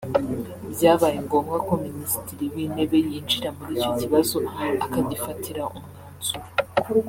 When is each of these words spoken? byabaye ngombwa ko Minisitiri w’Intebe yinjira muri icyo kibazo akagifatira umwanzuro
byabaye 0.73 1.17
ngombwa 1.25 1.57
ko 1.67 1.73
Minisitiri 1.85 2.43
w’Intebe 2.53 2.97
yinjira 3.07 3.49
muri 3.57 3.73
icyo 3.77 3.91
kibazo 3.99 4.37
akagifatira 4.85 5.61
umwanzuro 5.71 6.47